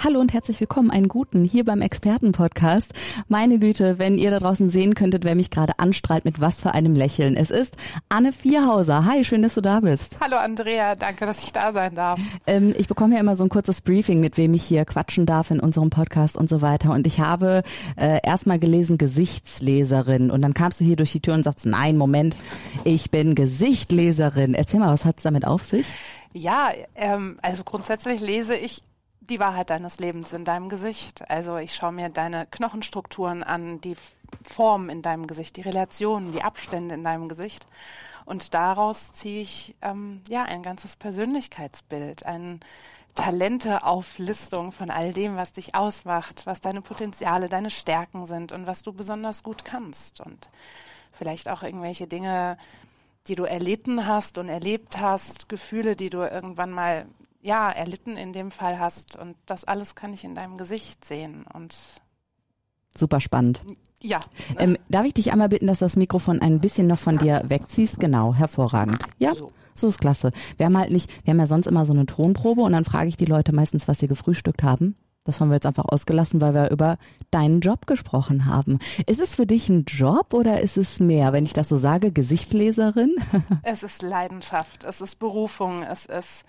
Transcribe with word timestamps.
Hallo 0.00 0.20
und 0.20 0.32
herzlich 0.32 0.60
willkommen, 0.60 0.92
einen 0.92 1.08
guten 1.08 1.44
hier 1.44 1.64
beim 1.64 1.80
Expertenpodcast. 1.80 2.94
Meine 3.26 3.58
Güte, 3.58 3.98
wenn 3.98 4.16
ihr 4.16 4.30
da 4.30 4.38
draußen 4.38 4.70
sehen 4.70 4.94
könntet, 4.94 5.24
wer 5.24 5.34
mich 5.34 5.50
gerade 5.50 5.80
anstrahlt, 5.80 6.24
mit 6.24 6.40
was 6.40 6.60
für 6.60 6.72
einem 6.72 6.94
Lächeln. 6.94 7.34
Es 7.34 7.50
ist 7.50 7.76
Anne 8.08 8.32
Vierhauser. 8.32 9.06
Hi, 9.06 9.24
schön, 9.24 9.42
dass 9.42 9.54
du 9.54 9.60
da 9.60 9.80
bist. 9.80 10.18
Hallo 10.20 10.36
Andrea, 10.36 10.94
danke, 10.94 11.26
dass 11.26 11.42
ich 11.42 11.52
da 11.52 11.72
sein 11.72 11.94
darf. 11.94 12.20
Ähm, 12.46 12.76
ich 12.78 12.86
bekomme 12.86 13.16
ja 13.16 13.20
immer 13.20 13.34
so 13.34 13.42
ein 13.42 13.48
kurzes 13.48 13.80
Briefing, 13.80 14.20
mit 14.20 14.36
wem 14.36 14.54
ich 14.54 14.62
hier 14.62 14.84
quatschen 14.84 15.26
darf 15.26 15.50
in 15.50 15.58
unserem 15.58 15.90
Podcast 15.90 16.36
und 16.36 16.48
so 16.48 16.62
weiter. 16.62 16.92
Und 16.92 17.04
ich 17.08 17.18
habe 17.18 17.64
äh, 17.96 18.20
erstmal 18.22 18.60
gelesen 18.60 18.98
Gesichtsleserin 18.98 20.30
und 20.30 20.42
dann 20.42 20.54
kamst 20.54 20.78
du 20.80 20.84
hier 20.84 20.94
durch 20.94 21.10
die 21.10 21.20
Tür 21.20 21.34
und 21.34 21.42
sagst, 21.42 21.66
nein, 21.66 21.96
Moment, 21.96 22.36
ich 22.84 23.10
bin 23.10 23.34
Gesichtleserin. 23.34 24.54
Erzähl 24.54 24.78
mal, 24.78 24.92
was 24.92 25.04
hat 25.04 25.16
es 25.16 25.24
damit 25.24 25.44
auf 25.44 25.64
sich? 25.64 25.86
Ja, 26.34 26.70
ähm, 26.94 27.38
also 27.42 27.64
grundsätzlich 27.64 28.20
lese 28.20 28.54
ich 28.54 28.82
die 29.30 29.40
Wahrheit 29.40 29.70
deines 29.70 29.98
Lebens 29.98 30.32
in 30.32 30.44
deinem 30.44 30.68
Gesicht. 30.68 31.28
Also 31.30 31.56
ich 31.56 31.74
schaue 31.74 31.92
mir 31.92 32.08
deine 32.08 32.46
Knochenstrukturen 32.46 33.42
an, 33.42 33.80
die 33.80 33.96
Formen 34.42 34.90
in 34.90 35.02
deinem 35.02 35.26
Gesicht, 35.26 35.56
die 35.56 35.62
Relationen, 35.62 36.32
die 36.32 36.42
Abstände 36.42 36.94
in 36.94 37.04
deinem 37.04 37.28
Gesicht. 37.28 37.66
Und 38.24 38.52
daraus 38.54 39.12
ziehe 39.12 39.42
ich 39.42 39.74
ähm, 39.80 40.20
ja 40.28 40.44
ein 40.44 40.62
ganzes 40.62 40.96
Persönlichkeitsbild, 40.96 42.26
eine 42.26 42.60
Talenteauflistung 43.14 44.70
von 44.70 44.90
all 44.90 45.12
dem, 45.12 45.36
was 45.36 45.52
dich 45.52 45.74
ausmacht, 45.74 46.46
was 46.46 46.60
deine 46.60 46.82
Potenziale, 46.82 47.48
deine 47.48 47.70
Stärken 47.70 48.26
sind 48.26 48.52
und 48.52 48.66
was 48.66 48.82
du 48.82 48.92
besonders 48.92 49.42
gut 49.42 49.64
kannst. 49.64 50.20
Und 50.20 50.50
vielleicht 51.10 51.48
auch 51.48 51.62
irgendwelche 51.62 52.06
Dinge, 52.06 52.58
die 53.26 53.34
du 53.34 53.44
erlitten 53.44 54.06
hast 54.06 54.38
und 54.38 54.48
erlebt 54.48 55.00
hast, 55.00 55.48
Gefühle, 55.48 55.96
die 55.96 56.10
du 56.10 56.18
irgendwann 56.18 56.70
mal 56.70 57.06
ja, 57.40 57.70
erlitten 57.70 58.16
in 58.16 58.32
dem 58.32 58.50
Fall 58.50 58.78
hast. 58.78 59.16
Und 59.16 59.36
das 59.46 59.64
alles 59.64 59.94
kann 59.94 60.12
ich 60.12 60.24
in 60.24 60.34
deinem 60.34 60.56
Gesicht 60.56 61.04
sehen. 61.04 61.44
Und 61.52 61.76
Super 62.94 63.20
spannend. 63.20 63.62
Ja. 64.02 64.20
Ähm, 64.58 64.78
darf 64.88 65.04
ich 65.04 65.14
dich 65.14 65.32
einmal 65.32 65.48
bitten, 65.48 65.66
dass 65.66 65.80
du 65.80 65.84
das 65.84 65.96
Mikrofon 65.96 66.40
ein 66.40 66.60
bisschen 66.60 66.86
noch 66.86 66.98
von 66.98 67.18
dir 67.18 67.42
wegziehst? 67.46 67.98
Genau, 68.00 68.34
hervorragend. 68.34 69.02
Ja, 69.18 69.34
so. 69.34 69.52
so 69.74 69.88
ist 69.88 70.00
klasse. 70.00 70.30
Wir 70.56 70.66
haben 70.66 70.78
halt 70.78 70.90
nicht, 70.90 71.10
wir 71.24 71.32
haben 71.32 71.40
ja 71.40 71.46
sonst 71.46 71.66
immer 71.66 71.84
so 71.84 71.92
eine 71.92 72.06
Tonprobe 72.06 72.62
und 72.62 72.72
dann 72.72 72.84
frage 72.84 73.08
ich 73.08 73.16
die 73.16 73.24
Leute 73.24 73.52
meistens, 73.52 73.88
was 73.88 73.98
sie 73.98 74.08
gefrühstückt 74.08 74.62
haben. 74.62 74.96
Das 75.24 75.40
haben 75.40 75.50
wir 75.50 75.56
jetzt 75.56 75.66
einfach 75.66 75.84
ausgelassen, 75.84 76.40
weil 76.40 76.54
wir 76.54 76.70
über 76.70 76.96
deinen 77.30 77.60
Job 77.60 77.86
gesprochen 77.86 78.46
haben. 78.46 78.78
Ist 79.06 79.20
es 79.20 79.34
für 79.34 79.46
dich 79.46 79.68
ein 79.68 79.84
Job 79.84 80.32
oder 80.32 80.60
ist 80.62 80.78
es 80.78 81.00
mehr, 81.00 81.34
wenn 81.34 81.44
ich 81.44 81.52
das 81.52 81.68
so 81.68 81.76
sage, 81.76 82.12
Gesichtleserin? 82.12 83.14
es 83.62 83.82
ist 83.82 84.00
Leidenschaft, 84.00 84.84
es 84.84 85.02
ist 85.02 85.16
Berufung, 85.16 85.82
es 85.82 86.06
ist 86.06 86.44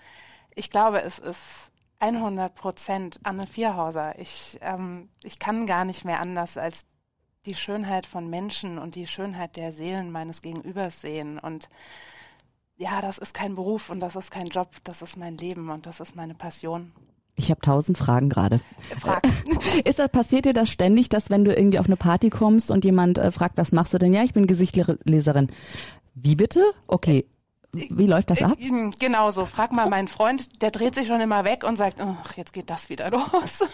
ich 0.54 0.70
glaube, 0.70 1.02
es 1.02 1.18
ist 1.18 1.70
100 2.00 2.54
Prozent 2.54 3.20
Anne 3.22 3.46
Vierhauser. 3.46 4.18
Ich, 4.18 4.58
ähm, 4.62 5.08
ich 5.22 5.38
kann 5.38 5.66
gar 5.66 5.84
nicht 5.84 6.04
mehr 6.04 6.20
anders 6.20 6.56
als 6.56 6.86
die 7.46 7.54
Schönheit 7.54 8.06
von 8.06 8.28
Menschen 8.28 8.78
und 8.78 8.94
die 8.94 9.06
Schönheit 9.06 9.56
der 9.56 9.72
Seelen 9.72 10.10
meines 10.10 10.42
Gegenübers 10.42 11.00
sehen. 11.00 11.38
Und 11.38 11.68
ja, 12.76 13.00
das 13.00 13.18
ist 13.18 13.34
kein 13.34 13.54
Beruf 13.54 13.90
und 13.90 14.00
das 14.00 14.16
ist 14.16 14.30
kein 14.30 14.46
Job, 14.46 14.68
das 14.84 15.02
ist 15.02 15.18
mein 15.18 15.36
Leben 15.36 15.70
und 15.70 15.86
das 15.86 16.00
ist 16.00 16.16
meine 16.16 16.34
Passion. 16.34 16.92
Ich 17.36 17.50
habe 17.50 17.60
tausend 17.60 17.96
Fragen 17.96 18.28
gerade. 18.28 18.60
Frag. 18.98 19.22
Ist 19.84 19.98
das 19.98 20.10
passiert 20.10 20.44
dir 20.44 20.52
das 20.52 20.68
ständig, 20.68 21.08
dass 21.08 21.30
wenn 21.30 21.44
du 21.44 21.54
irgendwie 21.54 21.78
auf 21.78 21.86
eine 21.86 21.96
Party 21.96 22.28
kommst 22.28 22.70
und 22.70 22.84
jemand 22.84 23.16
äh, 23.16 23.30
fragt, 23.30 23.56
was 23.56 23.72
machst 23.72 23.94
du 23.94 23.98
denn? 23.98 24.12
Ja, 24.12 24.22
ich 24.22 24.34
bin 24.34 24.46
Gesichtleserin. 24.46 25.48
Wie 26.14 26.34
bitte? 26.36 26.62
Okay, 26.86 27.24
wie 27.72 28.06
läuft 28.06 28.30
das 28.30 28.42
ab? 28.42 28.56
Genau 28.98 29.30
so. 29.30 29.44
Frag 29.44 29.72
mal 29.72 29.88
meinen 29.88 30.08
Freund, 30.08 30.62
der 30.62 30.70
dreht 30.70 30.94
sich 30.94 31.06
schon 31.06 31.20
immer 31.20 31.44
weg 31.44 31.62
und 31.64 31.76
sagt, 31.76 32.00
ach, 32.00 32.36
jetzt 32.36 32.52
geht 32.52 32.68
das 32.68 32.88
wieder 32.88 33.10
los. 33.12 33.64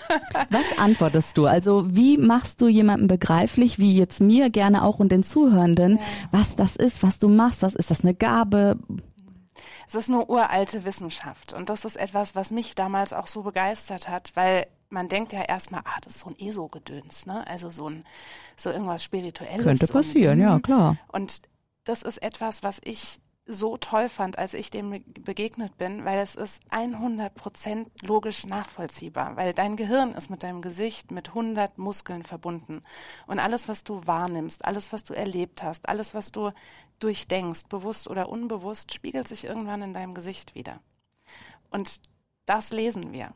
Was 0.51 0.79
antwortest 0.79 1.39
du? 1.39 1.47
Also 1.47 1.85
wie 1.89 2.19
machst 2.19 2.61
du 2.61 2.69
jemandem 2.69 3.09
begreiflich, 3.09 3.79
wie 3.79 3.97
jetzt 3.97 4.21
mir 4.21 4.51
gerne 4.51 4.85
auch 4.85 4.99
und 4.99 5.13
den 5.13 5.23
Zuhörenden, 5.23 5.97
ja. 5.97 6.03
was 6.31 6.57
das 6.57 6.77
ist, 6.77 7.03
was 7.03 7.19
du 7.19 7.29
machst? 7.29 7.63
Was 7.63 7.75
ist 7.75 7.91
das 7.91 8.03
eine 8.03 8.15
Gabe? 8.15 8.79
Es 9.89 9.95
ist 9.95 10.11
eine 10.11 10.27
uralte 10.27 10.85
Wissenschaft 10.85 11.53
und 11.53 11.71
das 11.71 11.85
ist 11.85 11.97
etwas, 11.97 12.35
was 12.35 12.51
mich 12.51 12.75
damals 12.75 13.13
auch 13.13 13.29
so 13.29 13.43
begeistert 13.43 14.09
hat, 14.09 14.33
weil 14.35 14.67
man 14.89 15.09
denkt 15.09 15.33
ja 15.33 15.43
erstmal, 15.43 15.81
ah, 15.85 15.99
das 16.03 16.17
ist 16.17 16.21
so 16.21 16.31
ein 16.31 16.39
ESO-Gedöns, 16.39 17.27
ne? 17.27 17.47
Also 17.47 17.71
so 17.71 17.89
ein 17.89 18.05
so 18.57 18.71
irgendwas 18.71 19.03
Spirituelles. 19.03 19.65
Könnte 19.65 19.87
passieren, 19.87 20.39
und, 20.39 20.45
ja, 20.45 20.59
klar. 20.61 20.97
Und 21.13 21.43
das 21.85 22.03
ist 22.03 22.19
etwas, 22.19 22.63
was 22.63 22.81
ich 22.85 23.21
so 23.47 23.77
toll 23.77 24.09
fand, 24.09 24.39
als 24.39 24.55
ich 24.55 24.71
dem 24.71 25.05
begegnet 25.25 25.79
bin, 25.79 26.05
weil 26.05 26.19
es 26.19 26.35
ist 26.35 26.63
100 26.71 27.33
Prozent 27.35 27.89
logisch 28.03 28.45
nachvollziehbar, 28.45 29.37
weil 29.37 29.55
dein 29.55 29.77
Gehirn 29.77 30.15
ist 30.15 30.31
mit 30.31 30.43
deinem 30.43 30.63
Gesicht 30.63 31.13
mit 31.13 31.29
100 31.29 31.79
Muskeln 31.79 32.25
verbunden 32.25 32.83
und 33.29 33.39
alles, 33.39 33.69
was 33.69 33.85
du 33.85 34.05
wahrnimmst, 34.05 34.65
alles, 34.65 34.93
was 34.93 35.05
du 35.05 35.15
erlebt 35.15 35.63
hast, 35.63 35.89
alles, 35.89 36.13
was 36.13 36.33
du 36.33 36.51
durchdenkst, 36.99 37.69
bewusst 37.69 38.09
oder 38.09 38.29
unbewusst, 38.29 38.93
spiegelt 38.93 39.29
sich 39.29 39.45
irgendwann 39.45 39.83
in 39.83 39.95
deinem 39.95 40.15
Gesicht 40.15 40.57
wieder. 40.57 40.81
Und 41.71 42.01
das 42.47 42.71
lesen 42.71 43.13
wir. 43.13 43.33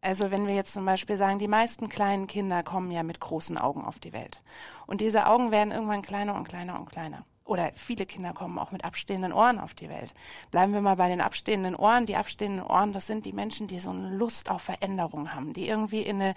Also 0.00 0.30
wenn 0.30 0.46
wir 0.46 0.54
jetzt 0.54 0.72
zum 0.72 0.84
Beispiel 0.84 1.16
sagen, 1.16 1.38
die 1.38 1.48
meisten 1.48 1.88
kleinen 1.88 2.26
Kinder 2.26 2.62
kommen 2.62 2.90
ja 2.90 3.02
mit 3.02 3.20
großen 3.20 3.58
Augen 3.58 3.84
auf 3.84 3.98
die 3.98 4.12
Welt. 4.12 4.42
Und 4.86 5.00
diese 5.00 5.26
Augen 5.26 5.50
werden 5.50 5.72
irgendwann 5.72 6.02
kleiner 6.02 6.36
und 6.36 6.48
kleiner 6.48 6.78
und 6.78 6.88
kleiner 6.88 7.26
oder 7.50 7.72
viele 7.74 8.06
Kinder 8.06 8.32
kommen 8.32 8.58
auch 8.60 8.70
mit 8.70 8.84
abstehenden 8.84 9.32
Ohren 9.32 9.58
auf 9.58 9.74
die 9.74 9.88
Welt. 9.88 10.14
Bleiben 10.52 10.72
wir 10.72 10.80
mal 10.80 10.94
bei 10.94 11.08
den 11.08 11.20
abstehenden 11.20 11.74
Ohren. 11.74 12.06
Die 12.06 12.14
abstehenden 12.14 12.64
Ohren, 12.64 12.92
das 12.92 13.08
sind 13.08 13.26
die 13.26 13.32
Menschen, 13.32 13.66
die 13.66 13.80
so 13.80 13.90
eine 13.90 14.08
Lust 14.08 14.52
auf 14.52 14.62
Veränderung 14.62 15.34
haben, 15.34 15.52
die 15.52 15.66
irgendwie 15.66 16.02
in 16.02 16.22
eine, 16.22 16.34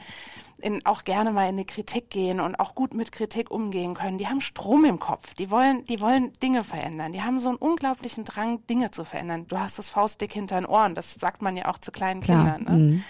in, 0.60 0.84
auch 0.88 1.04
gerne 1.04 1.32
mal 1.32 1.44
in 1.44 1.50
eine 1.50 1.66
Kritik 1.66 2.10
gehen 2.10 2.40
und 2.40 2.60
auch 2.60 2.74
gut 2.74 2.96
mit 2.96 3.12
Kritik 3.12 3.52
umgehen 3.52 3.94
können. 3.94 4.18
Die 4.18 4.28
haben 4.28 4.42
Strom 4.42 4.86
im 4.86 5.00
Kopf. 5.00 5.36
Die 5.36 5.52
wollen, 5.52 5.86
die 5.86 6.02
wollen 6.02 6.34
Dinge 6.42 6.64
verändern. 6.64 7.14
Die 7.14 7.22
haben 7.22 7.40
so 7.40 7.50
einen 7.50 7.60
unglaublichen 7.60 8.26
Drang, 8.26 8.66
Dinge 8.66 8.90
zu 8.90 9.06
verändern. 9.06 9.46
Du 9.48 9.60
hast 9.60 9.78
das 9.78 9.92
Faustdick 9.92 10.34
hinter 10.34 10.60
den 10.60 10.66
Ohren. 10.66 10.96
Das 10.96 11.14
sagt 11.14 11.44
man 11.44 11.56
ja 11.56 11.68
auch 11.68 11.78
zu 11.78 11.92
kleinen 11.92 12.22
Klar. 12.22 12.56
Kindern. 12.56 12.64
Ne? 12.64 12.84
Mhm. 12.84 13.04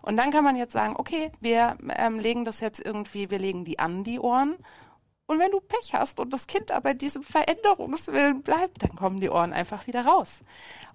Und 0.00 0.16
dann 0.16 0.30
kann 0.30 0.44
man 0.44 0.56
jetzt 0.56 0.72
sagen, 0.72 0.94
okay, 0.96 1.30
wir 1.40 1.76
ähm, 1.94 2.18
legen 2.18 2.46
das 2.46 2.60
jetzt 2.60 2.80
irgendwie, 2.82 3.30
wir 3.30 3.38
legen 3.38 3.66
die 3.66 3.78
an 3.78 4.02
die 4.02 4.18
Ohren 4.18 4.56
und 5.30 5.38
wenn 5.38 5.52
du 5.52 5.60
Pech 5.60 5.94
hast 5.94 6.18
und 6.18 6.32
das 6.32 6.48
Kind 6.48 6.72
aber 6.72 6.92
diesem 6.92 7.22
Veränderungswillen 7.22 8.42
bleibt, 8.42 8.82
dann 8.82 8.96
kommen 8.96 9.20
die 9.20 9.30
Ohren 9.30 9.52
einfach 9.52 9.86
wieder 9.86 10.04
raus. 10.04 10.40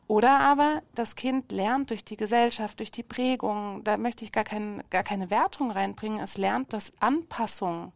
Oder 0.08 0.42
aber 0.42 0.82
das 0.94 1.16
Kind 1.16 1.54
lernt 1.54 1.90
durch 1.90 2.04
die 2.04 2.18
Gesellschaft, 2.18 2.80
durch 2.80 2.92
die 2.92 3.02
Prägung, 3.02 3.86
da 3.86 3.96
möchte 3.96 4.26
ich 4.26 4.34
gar, 4.34 4.44
kein, 4.44 4.84
gar 4.90 5.04
keine 5.04 5.32
Wertung 5.32 5.72
reinbringen, 5.72 6.20
es 6.20 6.38
lernt, 6.38 6.74
dass 6.74 6.92
Anpassung 7.00 7.94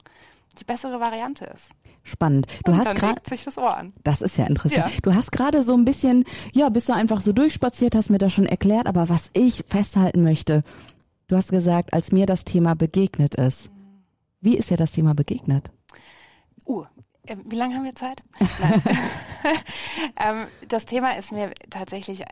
die 0.57 0.63
bessere 0.63 1.01
Variante 1.01 1.43
ist. 1.43 1.71
Spannend. 2.03 2.47
Du 2.63 2.71
und 2.71 2.77
hast 2.77 2.85
dann 2.85 3.09
legt 3.09 3.27
sich 3.27 3.43
das 3.43 3.57
Ohr 3.57 3.75
an. 3.75 3.91
Das 4.05 4.21
ist 4.21 4.37
ja 4.37 4.45
interessant. 4.45 4.93
Ja. 4.93 4.99
Du 5.03 5.13
hast 5.13 5.33
gerade 5.33 5.61
so 5.61 5.73
ein 5.73 5.83
bisschen, 5.83 6.23
ja, 6.53 6.69
bist 6.69 6.87
du 6.87 6.93
einfach 6.93 7.19
so 7.19 7.33
durchspaziert, 7.33 7.95
hast 7.95 8.09
mir 8.09 8.17
das 8.17 8.31
schon 8.31 8.45
erklärt, 8.45 8.87
aber 8.87 9.09
was 9.09 9.29
ich 9.33 9.65
festhalten 9.67 10.23
möchte, 10.23 10.63
du 11.27 11.35
hast 11.35 11.51
gesagt, 11.51 11.93
als 11.93 12.13
mir 12.13 12.25
das 12.25 12.45
Thema 12.45 12.75
begegnet 12.75 13.35
ist. 13.35 13.69
Wie 14.39 14.55
ist 14.55 14.69
dir 14.69 14.77
das 14.77 14.93
Thema 14.93 15.13
begegnet? 15.13 15.73
Uh, 16.65 16.85
wie 17.45 17.55
lange 17.55 17.75
haben 17.75 17.85
wir 17.85 17.95
Zeit? 17.95 18.23
ähm, 20.25 20.47
das 20.67 20.85
Thema 20.85 21.17
ist 21.17 21.31
mir 21.31 21.51
tatsächlich, 21.69 22.23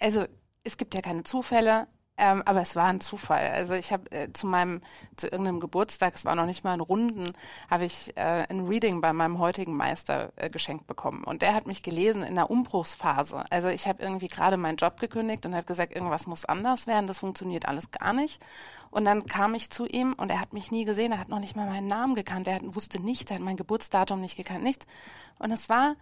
also 0.00 0.26
es 0.64 0.76
gibt 0.76 0.94
ja 0.94 1.00
keine 1.00 1.22
Zufälle, 1.22 1.86
ähm, 2.18 2.42
aber 2.46 2.62
es 2.62 2.74
war 2.76 2.86
ein 2.86 3.00
Zufall. 3.00 3.50
Also 3.50 3.74
ich 3.74 3.92
habe 3.92 4.10
äh, 4.10 4.32
zu 4.32 4.46
meinem, 4.46 4.80
zu 5.16 5.26
irgendeinem 5.26 5.60
Geburtstag, 5.60 6.14
es 6.14 6.24
war 6.24 6.34
noch 6.34 6.46
nicht 6.46 6.64
mal 6.64 6.74
in 6.74 6.80
Runden, 6.80 7.32
habe 7.70 7.84
ich 7.84 8.16
äh, 8.16 8.46
ein 8.48 8.66
Reading 8.66 9.02
bei 9.02 9.12
meinem 9.12 9.38
heutigen 9.38 9.76
Meister 9.76 10.32
äh, 10.36 10.48
geschenkt 10.48 10.86
bekommen. 10.86 11.24
Und 11.24 11.42
der 11.42 11.54
hat 11.54 11.66
mich 11.66 11.82
gelesen 11.82 12.22
in 12.22 12.34
der 12.34 12.50
Umbruchsphase. 12.50 13.44
Also 13.50 13.68
ich 13.68 13.86
habe 13.86 14.02
irgendwie 14.02 14.28
gerade 14.28 14.56
meinen 14.56 14.76
Job 14.76 14.98
gekündigt 14.98 15.44
und 15.44 15.54
habe 15.54 15.66
gesagt, 15.66 15.94
irgendwas 15.94 16.26
muss 16.26 16.46
anders 16.46 16.86
werden, 16.86 17.06
das 17.06 17.18
funktioniert 17.18 17.68
alles 17.68 17.90
gar 17.90 18.14
nicht. 18.14 18.42
Und 18.90 19.04
dann 19.04 19.26
kam 19.26 19.54
ich 19.54 19.68
zu 19.68 19.84
ihm 19.84 20.14
und 20.14 20.30
er 20.30 20.40
hat 20.40 20.54
mich 20.54 20.70
nie 20.70 20.84
gesehen, 20.84 21.12
er 21.12 21.18
hat 21.18 21.28
noch 21.28 21.40
nicht 21.40 21.54
mal 21.54 21.66
meinen 21.66 21.86
Namen 21.86 22.14
gekannt, 22.14 22.48
er 22.48 22.60
wusste 22.74 23.02
nichts, 23.02 23.30
er 23.30 23.36
hat 23.36 23.42
mein 23.42 23.56
Geburtsdatum 23.56 24.22
nicht 24.22 24.36
gekannt, 24.36 24.62
nichts. 24.62 24.86
Und 25.38 25.50
es 25.50 25.68
war 25.68 25.96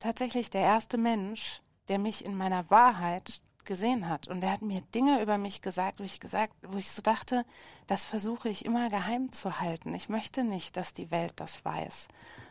tatsächlich 0.00 0.50
der 0.50 0.60
erste 0.60 0.98
Mensch, 0.98 1.62
der 1.88 1.98
mich 1.98 2.26
in 2.26 2.36
meiner 2.36 2.68
Wahrheit 2.68 3.40
gesehen 3.64 4.08
hat. 4.08 4.28
Und 4.28 4.42
er 4.42 4.52
hat 4.52 4.62
mir 4.62 4.80
Dinge 4.94 5.22
über 5.22 5.38
mich 5.38 5.62
gesagt, 5.62 6.00
wo 6.00 6.04
ich 6.04 6.20
gesagt, 6.20 6.54
wo 6.62 6.78
ich 6.78 6.90
so 6.90 7.02
dachte, 7.02 7.44
das 7.86 8.04
versuche 8.04 8.48
ich 8.48 8.64
immer 8.64 8.90
geheim 8.90 9.32
zu 9.32 9.60
halten. 9.60 9.94
Ich 9.94 10.08
möchte 10.08 10.44
nicht, 10.44 10.76
dass 10.76 10.92
die 10.92 11.10
Welt 11.10 11.34
das 11.36 11.64
weiß. 11.64 12.08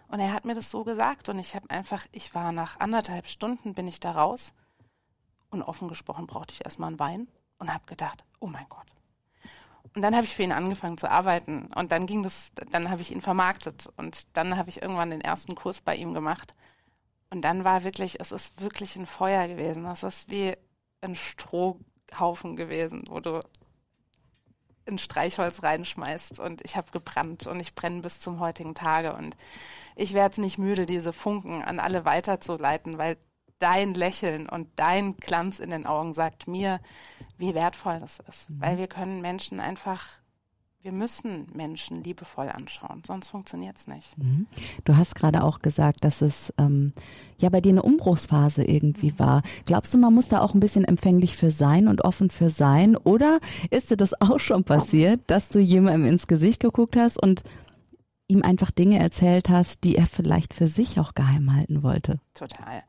Und 0.07 0.19
er 0.19 0.33
hat 0.33 0.45
mir 0.45 0.53
das 0.53 0.69
so 0.69 0.83
gesagt 0.83 1.29
und 1.29 1.39
ich 1.39 1.55
habe 1.55 1.69
einfach, 1.69 2.05
ich 2.11 2.35
war 2.35 2.51
nach 2.51 2.79
anderthalb 2.79 3.27
Stunden, 3.27 3.73
bin 3.73 3.87
ich 3.87 3.99
da 3.99 4.11
raus 4.11 4.53
und 5.49 5.63
offen 5.63 5.87
gesprochen 5.87 6.27
brauchte 6.27 6.53
ich 6.53 6.65
erstmal 6.65 6.89
einen 6.89 6.99
Wein 6.99 7.27
und 7.57 7.73
habe 7.73 7.85
gedacht, 7.85 8.23
oh 8.39 8.47
mein 8.47 8.65
Gott. 8.69 8.85
Und 9.95 10.01
dann 10.01 10.15
habe 10.15 10.25
ich 10.25 10.35
für 10.35 10.43
ihn 10.43 10.51
angefangen 10.51 10.97
zu 10.97 11.09
arbeiten 11.09 11.67
und 11.75 11.91
dann 11.91 12.07
ging 12.07 12.23
das, 12.23 12.51
dann 12.71 12.89
habe 12.89 13.01
ich 13.01 13.11
ihn 13.11 13.21
vermarktet 13.21 13.89
und 13.97 14.25
dann 14.35 14.57
habe 14.57 14.69
ich 14.69 14.81
irgendwann 14.81 15.11
den 15.11 15.21
ersten 15.21 15.55
Kurs 15.55 15.81
bei 15.81 15.95
ihm 15.95 16.13
gemacht. 16.13 16.55
Und 17.29 17.41
dann 17.41 17.63
war 17.63 17.83
wirklich, 17.83 18.19
es 18.19 18.31
ist 18.31 18.61
wirklich 18.61 18.95
ein 18.95 19.07
Feuer 19.07 19.47
gewesen. 19.47 19.85
Es 19.87 20.03
ist 20.03 20.29
wie 20.29 20.55
ein 21.03 21.15
Strohhaufen 21.15 22.55
gewesen, 22.55 23.03
wo 23.09 23.19
du 23.19 23.39
ein 24.85 24.97
Streichholz 24.97 25.63
reinschmeißt 25.63 26.39
und 26.39 26.61
ich 26.63 26.75
habe 26.75 26.91
gebrannt 26.91 27.47
und 27.47 27.59
ich 27.59 27.75
brenne 27.75 28.01
bis 28.01 28.19
zum 28.19 28.39
heutigen 28.39 28.75
Tage 28.75 29.13
und 29.13 29.35
ich 29.95 30.13
werde 30.13 30.33
es 30.33 30.37
nicht 30.37 30.57
müde, 30.57 30.85
diese 30.85 31.13
Funken 31.13 31.61
an 31.61 31.79
alle 31.79 32.05
weiterzuleiten, 32.05 32.97
weil 32.97 33.17
dein 33.59 33.93
Lächeln 33.93 34.49
und 34.49 34.67
dein 34.75 35.15
Glanz 35.17 35.59
in 35.59 35.69
den 35.69 35.85
Augen 35.85 36.13
sagt 36.13 36.47
mir, 36.47 36.81
wie 37.37 37.55
wertvoll 37.55 37.99
das 37.99 38.19
ist, 38.19 38.49
mhm. 38.49 38.61
weil 38.61 38.77
wir 38.77 38.87
können 38.87 39.21
Menschen 39.21 39.59
einfach 39.59 40.05
wir 40.83 40.91
müssen 40.91 41.47
Menschen 41.53 42.03
liebevoll 42.03 42.49
anschauen, 42.49 43.03
sonst 43.07 43.29
funktioniert 43.29 43.77
es 43.77 43.87
nicht. 43.87 44.17
Mhm. 44.17 44.47
Du 44.83 44.97
hast 44.97 45.15
gerade 45.15 45.43
auch 45.43 45.59
gesagt, 45.59 46.03
dass 46.03 46.21
es 46.21 46.53
ähm, 46.57 46.91
ja 47.39 47.49
bei 47.49 47.61
dir 47.61 47.69
eine 47.69 47.83
Umbruchsphase 47.83 48.65
irgendwie 48.65 49.11
mhm. 49.11 49.19
war. 49.19 49.43
Glaubst 49.65 49.93
du, 49.93 49.97
man 49.97 50.13
muss 50.13 50.27
da 50.27 50.41
auch 50.41 50.53
ein 50.53 50.59
bisschen 50.59 50.83
empfänglich 50.83 51.37
für 51.37 51.51
sein 51.51 51.87
und 51.87 52.03
offen 52.03 52.29
für 52.29 52.49
sein? 52.49 52.97
Oder 52.97 53.39
ist 53.69 53.91
dir 53.91 53.97
das 53.97 54.13
auch 54.21 54.39
schon 54.39 54.65
passiert, 54.65 55.21
dass 55.27 55.47
du 55.47 55.59
jemandem 55.59 56.05
ins 56.05 56.27
Gesicht 56.27 56.59
geguckt 56.59 56.97
hast 56.97 57.17
und 57.17 57.43
ihm 58.27 58.43
einfach 58.43 58.71
Dinge 58.71 58.99
erzählt 58.99 59.47
hast, 59.47 59.85
die 59.85 59.95
er 59.95 60.05
vielleicht 60.05 60.53
für 60.53 60.67
sich 60.67 60.99
auch 60.99 61.13
geheim 61.13 61.55
halten 61.55 61.81
wollte? 61.81 62.19
Total. 62.33 62.83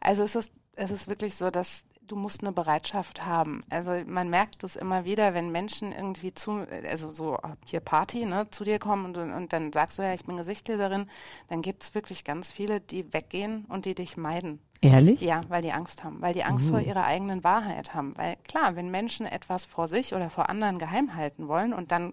Also 0.00 0.24
es 0.24 0.34
ist, 0.34 0.52
es 0.74 0.90
ist 0.90 1.06
wirklich 1.06 1.36
so, 1.36 1.50
dass 1.50 1.84
du 2.06 2.16
musst 2.16 2.42
eine 2.42 2.52
Bereitschaft 2.52 3.26
haben. 3.26 3.60
Also 3.70 3.92
man 4.06 4.30
merkt 4.30 4.64
es 4.64 4.76
immer 4.76 5.04
wieder, 5.04 5.34
wenn 5.34 5.50
Menschen 5.50 5.92
irgendwie 5.92 6.32
zu, 6.32 6.66
also 6.88 7.10
so 7.10 7.38
hier 7.64 7.80
Party, 7.80 8.24
ne, 8.24 8.48
zu 8.50 8.64
dir 8.64 8.78
kommen 8.78 9.16
und, 9.16 9.32
und 9.32 9.52
dann 9.52 9.72
sagst 9.72 9.98
du 9.98 10.02
ja, 10.02 10.14
ich 10.14 10.24
bin 10.24 10.36
Gesichtleserin, 10.36 11.08
dann 11.48 11.62
gibt 11.62 11.82
es 11.82 11.94
wirklich 11.94 12.24
ganz 12.24 12.50
viele, 12.50 12.80
die 12.80 13.12
weggehen 13.12 13.64
und 13.66 13.84
die 13.84 13.94
dich 13.94 14.16
meiden. 14.16 14.60
Ehrlich? 14.80 15.20
Ja, 15.20 15.40
weil 15.48 15.62
die 15.62 15.72
Angst 15.72 16.04
haben, 16.04 16.20
weil 16.20 16.34
die 16.34 16.44
Angst 16.44 16.66
uh. 16.66 16.72
vor 16.72 16.80
ihrer 16.80 17.04
eigenen 17.04 17.42
Wahrheit 17.44 17.94
haben. 17.94 18.16
Weil 18.16 18.36
klar, 18.48 18.76
wenn 18.76 18.90
Menschen 18.90 19.26
etwas 19.26 19.64
vor 19.64 19.88
sich 19.88 20.14
oder 20.14 20.30
vor 20.30 20.48
anderen 20.48 20.78
geheim 20.78 21.14
halten 21.14 21.48
wollen 21.48 21.72
und 21.72 21.92
dann 21.92 22.12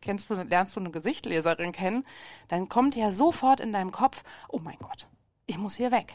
kennst 0.00 0.28
du, 0.28 0.34
lernst 0.34 0.76
du 0.76 0.80
eine 0.80 0.90
Gesichtleserin 0.90 1.72
kennen, 1.72 2.04
dann 2.48 2.68
kommt 2.68 2.96
ja 2.96 3.12
sofort 3.12 3.60
in 3.60 3.72
deinem 3.72 3.92
Kopf, 3.92 4.22
oh 4.48 4.60
mein 4.62 4.78
Gott, 4.80 5.06
ich 5.46 5.58
muss 5.58 5.76
hier 5.76 5.90
weg. 5.90 6.14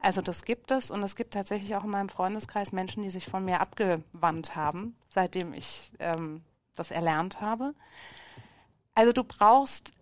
Also 0.00 0.22
das 0.22 0.44
gibt 0.44 0.70
es 0.70 0.90
und 0.90 1.02
es 1.02 1.16
gibt 1.16 1.34
tatsächlich 1.34 1.74
auch 1.76 1.84
in 1.84 1.90
meinem 1.90 2.08
Freundeskreis 2.08 2.72
Menschen, 2.72 3.02
die 3.02 3.10
sich 3.10 3.26
von 3.26 3.44
mir 3.44 3.60
abgewandt 3.60 4.56
haben, 4.56 4.96
seitdem 5.08 5.52
ich 5.52 5.90
ähm, 5.98 6.42
das 6.74 6.90
erlernt 6.90 7.40
habe. 7.40 7.74
Also 8.94 9.12
du 9.12 9.24
brauchst 9.24 9.92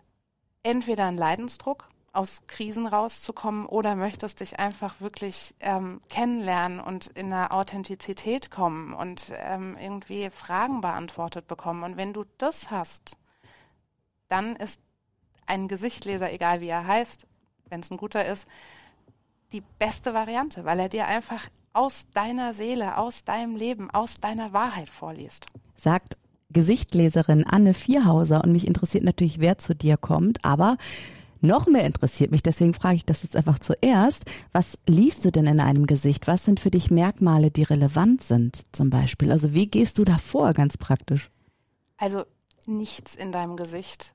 entweder 0.63 1.05
einen 1.05 1.17
Leidensdruck, 1.17 1.89
aus 2.13 2.45
Krisen 2.45 2.85
rauszukommen 2.85 3.65
oder 3.65 3.95
möchtest 3.95 4.39
dich 4.39 4.59
einfach 4.59 5.01
wirklich 5.01 5.55
ähm, 5.59 5.99
kennenlernen 6.09 6.79
und 6.79 7.07
in 7.07 7.33
einer 7.33 7.51
Authentizität 7.51 8.51
kommen 8.51 8.93
und 8.93 9.33
ähm, 9.35 9.75
irgendwie 9.79 10.29
Fragen 10.29 10.79
beantwortet 10.79 11.47
bekommen. 11.47 11.83
Und 11.83 11.97
wenn 11.97 12.13
du 12.13 12.23
das 12.37 12.69
hast, 12.69 13.17
dann 14.27 14.55
ist 14.55 14.79
ein 15.47 15.67
Gesichtleser, 15.67 16.31
egal 16.31 16.61
wie 16.61 16.67
er 16.67 16.85
heißt, 16.85 17.25
wenn 17.69 17.79
es 17.79 17.89
ein 17.89 17.97
guter 17.97 18.25
ist, 18.25 18.47
die 19.53 19.63
beste 19.79 20.13
Variante, 20.13 20.65
weil 20.65 20.79
er 20.79 20.89
dir 20.89 21.07
einfach 21.07 21.47
aus 21.73 22.05
deiner 22.13 22.53
Seele, 22.53 22.97
aus 22.97 23.23
deinem 23.23 23.55
Leben, 23.55 23.89
aus 23.89 24.15
deiner 24.15 24.53
Wahrheit 24.53 24.89
vorliest. 24.89 25.45
Sagt 25.75 26.17
Gesichtleserin 26.51 27.45
Anne 27.45 27.73
Vierhauser 27.73 28.43
und 28.43 28.51
mich 28.51 28.67
interessiert 28.67 29.03
natürlich, 29.03 29.39
wer 29.39 29.57
zu 29.57 29.73
dir 29.73 29.97
kommt, 29.97 30.43
aber 30.45 30.77
noch 31.41 31.67
mehr 31.67 31.85
interessiert 31.85 32.31
mich, 32.31 32.41
deswegen 32.41 32.73
frage 32.73 32.95
ich 32.95 33.05
das 33.05 33.23
jetzt 33.23 33.35
einfach 33.35 33.59
zuerst. 33.59 34.23
Was 34.53 34.77
liest 34.87 35.25
du 35.25 35.31
denn 35.31 35.45
in 35.45 35.59
einem 35.59 35.87
Gesicht? 35.87 36.25
Was 36.27 36.45
sind 36.45 36.61
für 36.61 36.71
dich 36.71 36.89
Merkmale, 36.89 37.51
die 37.51 37.63
relevant 37.63 38.21
sind 38.21 38.61
zum 38.71 38.89
Beispiel? 38.89 39.31
Also 39.31 39.53
wie 39.53 39.67
gehst 39.67 39.97
du 39.97 40.05
da 40.05 40.17
vor, 40.17 40.53
ganz 40.53 40.77
praktisch? 40.77 41.29
Also 41.97 42.23
nichts 42.65 43.15
in 43.15 43.33
deinem 43.33 43.57
Gesicht 43.57 44.13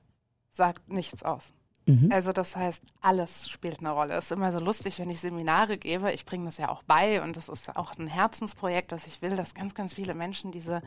sagt 0.49 0.91
nichts 0.91 1.21
aus. 1.21 1.53
Mhm. 1.89 2.11
Also 2.11 2.31
das 2.31 2.55
heißt, 2.55 2.83
alles 3.01 3.49
spielt 3.49 3.79
eine 3.79 3.89
Rolle. 3.89 4.13
Es 4.13 4.25
ist 4.25 4.31
immer 4.31 4.51
so 4.51 4.59
lustig, 4.59 4.99
wenn 4.99 5.09
ich 5.09 5.19
Seminare 5.19 5.77
gebe. 5.77 6.11
Ich 6.11 6.23
bringe 6.23 6.45
das 6.45 6.57
ja 6.57 6.69
auch 6.69 6.83
bei 6.83 7.21
und 7.23 7.35
das 7.35 7.49
ist 7.49 7.75
auch 7.75 7.97
ein 7.97 8.05
Herzensprojekt, 8.05 8.91
dass 8.91 9.07
ich 9.07 9.23
will, 9.23 9.35
dass 9.35 9.55
ganz, 9.55 9.73
ganz 9.73 9.95
viele 9.95 10.13
Menschen 10.13 10.51
diese, 10.51 10.83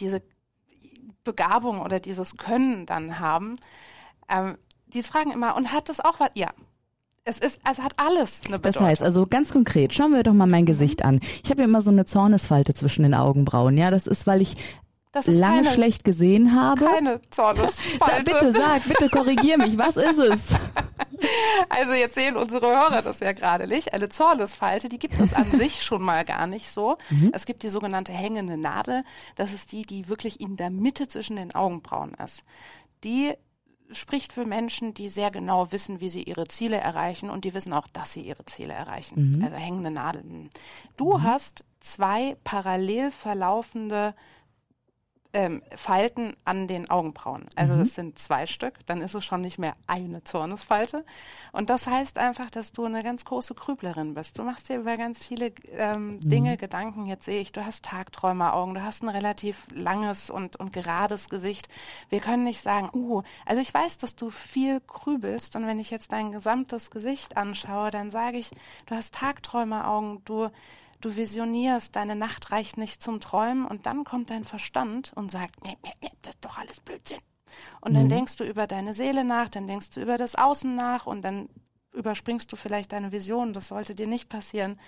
diese 0.00 0.22
Begabung 1.22 1.80
oder 1.80 2.00
dieses 2.00 2.36
Können 2.36 2.84
dann 2.84 3.20
haben. 3.20 3.56
Ähm, 4.28 4.58
die 4.86 5.02
fragen 5.02 5.30
immer, 5.30 5.54
und 5.54 5.72
hat 5.72 5.88
das 5.88 6.00
auch 6.00 6.18
was? 6.18 6.30
Ja, 6.34 6.50
es 7.24 7.38
ist, 7.38 7.60
es 7.70 7.80
hat 7.80 7.92
alles 7.96 8.42
eine 8.46 8.58
Bedeutung. 8.58 8.82
Das 8.82 8.90
heißt, 8.90 9.02
also 9.02 9.26
ganz 9.26 9.52
konkret, 9.52 9.94
schauen 9.94 10.12
wir 10.12 10.24
doch 10.24 10.34
mal 10.34 10.46
mein 10.46 10.66
Gesicht 10.66 11.04
an. 11.04 11.20
Ich 11.42 11.50
habe 11.50 11.62
ja 11.62 11.68
immer 11.68 11.80
so 11.80 11.90
eine 11.90 12.04
Zornesfalte 12.04 12.74
zwischen 12.74 13.02
den 13.02 13.14
Augenbrauen. 13.14 13.78
Ja, 13.78 13.90
das 13.90 14.06
ist, 14.06 14.26
weil 14.26 14.42
ich 14.42 14.56
lange 15.26 15.62
keine, 15.62 15.74
schlecht 15.74 16.04
gesehen 16.04 16.54
habe. 16.60 16.84
Keine 16.84 17.20
Zornesfalte. 17.30 18.24
bitte 18.32 18.52
sag, 18.56 18.84
bitte 18.88 19.08
korrigier 19.08 19.58
mich, 19.58 19.76
was 19.78 19.96
ist 19.96 20.18
es? 20.18 20.54
Also 21.68 21.92
jetzt 21.92 22.14
sehen 22.14 22.36
unsere 22.36 22.66
Hörer 22.66 23.02
das 23.02 23.20
ja 23.20 23.32
gerade 23.32 23.66
nicht. 23.66 23.94
Eine 23.94 24.08
Zornesfalte, 24.08 24.88
die 24.88 24.98
gibt 24.98 25.18
es 25.20 25.34
an 25.34 25.50
sich 25.52 25.82
schon 25.82 26.02
mal 26.02 26.24
gar 26.24 26.46
nicht 26.46 26.70
so. 26.70 26.96
Mhm. 27.10 27.30
Es 27.32 27.46
gibt 27.46 27.62
die 27.62 27.68
sogenannte 27.68 28.12
hängende 28.12 28.56
Nadel. 28.56 29.04
Das 29.36 29.52
ist 29.52 29.72
die, 29.72 29.82
die 29.82 30.08
wirklich 30.08 30.40
in 30.40 30.56
der 30.56 30.70
Mitte 30.70 31.08
zwischen 31.08 31.36
den 31.36 31.54
Augenbrauen 31.54 32.14
ist. 32.22 32.44
Die 33.04 33.32
spricht 33.90 34.32
für 34.32 34.44
Menschen, 34.44 34.94
die 34.94 35.08
sehr 35.08 35.30
genau 35.30 35.70
wissen, 35.70 36.00
wie 36.00 36.08
sie 36.08 36.22
ihre 36.22 36.48
Ziele 36.48 36.76
erreichen 36.76 37.30
und 37.30 37.44
die 37.44 37.54
wissen 37.54 37.72
auch, 37.72 37.86
dass 37.88 38.12
sie 38.12 38.22
ihre 38.22 38.44
Ziele 38.46 38.72
erreichen. 38.72 39.36
Mhm. 39.36 39.44
Also 39.44 39.56
hängende 39.56 39.90
Nadeln. 39.90 40.50
Du 40.96 41.18
mhm. 41.18 41.22
hast 41.22 41.64
zwei 41.80 42.36
parallel 42.44 43.10
verlaufende 43.10 44.14
ähm, 45.34 45.62
Falten 45.74 46.34
an 46.44 46.66
den 46.68 46.88
Augenbrauen. 46.88 47.46
Also 47.56 47.74
mhm. 47.74 47.80
das 47.80 47.94
sind 47.94 48.18
zwei 48.18 48.46
Stück, 48.46 48.74
dann 48.86 49.02
ist 49.02 49.14
es 49.14 49.24
schon 49.24 49.40
nicht 49.40 49.58
mehr 49.58 49.74
eine 49.86 50.22
Zornesfalte. 50.24 51.04
Und 51.52 51.70
das 51.70 51.86
heißt 51.86 52.18
einfach, 52.18 52.50
dass 52.50 52.72
du 52.72 52.84
eine 52.84 53.02
ganz 53.02 53.24
große 53.24 53.54
Grüblerin 53.54 54.14
bist. 54.14 54.38
Du 54.38 54.44
machst 54.44 54.68
dir 54.68 54.78
über 54.78 54.96
ganz 54.96 55.26
viele 55.26 55.52
ähm, 55.72 56.06
mhm. 56.06 56.20
Dinge 56.20 56.56
Gedanken. 56.56 57.06
Jetzt 57.06 57.24
sehe 57.24 57.40
ich, 57.40 57.52
du 57.52 57.66
hast 57.66 57.84
Tagträumeraugen, 57.84 58.74
du 58.74 58.82
hast 58.82 59.02
ein 59.02 59.08
relativ 59.08 59.66
langes 59.74 60.30
und, 60.30 60.56
und 60.56 60.72
gerades 60.72 61.28
Gesicht. 61.28 61.68
Wir 62.08 62.20
können 62.20 62.44
nicht 62.44 62.62
sagen, 62.62 62.90
uh, 62.94 63.22
also 63.44 63.60
ich 63.60 63.74
weiß, 63.74 63.98
dass 63.98 64.16
du 64.16 64.30
viel 64.30 64.80
grübelst 64.86 65.56
und 65.56 65.66
wenn 65.66 65.78
ich 65.78 65.90
jetzt 65.90 66.12
dein 66.12 66.30
gesamtes 66.32 66.90
Gesicht 66.90 67.36
anschaue, 67.36 67.90
dann 67.90 68.10
sage 68.10 68.38
ich, 68.38 68.50
du 68.86 68.94
hast 68.94 69.14
Tagträumeraugen, 69.14 70.22
du 70.24 70.50
du 71.04 71.16
visionierst, 71.16 71.94
deine 71.96 72.16
Nacht 72.16 72.50
reicht 72.50 72.76
nicht 72.76 73.02
zum 73.02 73.20
Träumen 73.20 73.66
und 73.66 73.86
dann 73.86 74.04
kommt 74.04 74.30
dein 74.30 74.44
Verstand 74.44 75.12
und 75.14 75.30
sagt, 75.30 75.64
nee, 75.64 75.76
nee, 75.82 75.92
nee, 76.00 76.10
das 76.22 76.34
ist 76.34 76.44
doch 76.44 76.58
alles 76.58 76.80
Blödsinn. 76.80 77.20
Und 77.80 77.92
mhm. 77.92 77.96
dann 77.96 78.08
denkst 78.08 78.36
du 78.36 78.44
über 78.44 78.66
deine 78.66 78.94
Seele 78.94 79.24
nach, 79.24 79.48
dann 79.48 79.66
denkst 79.66 79.90
du 79.90 80.00
über 80.00 80.16
das 80.16 80.34
Außen 80.34 80.74
nach 80.74 81.06
und 81.06 81.22
dann 81.22 81.48
überspringst 81.92 82.50
du 82.50 82.56
vielleicht 82.56 82.92
deine 82.92 83.12
Vision. 83.12 83.52
Das 83.52 83.68
sollte 83.68 83.94
dir 83.94 84.06
nicht 84.06 84.28
passieren. 84.28 84.80